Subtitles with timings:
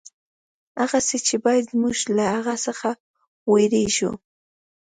[0.81, 2.89] هغه څه چې باید موږ له هغه څخه
[3.51, 4.11] وېرېږو.